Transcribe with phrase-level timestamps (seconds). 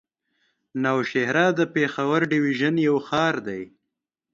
[0.83, 3.63] نوشهره د پېښور ډويژن يو ښار دی.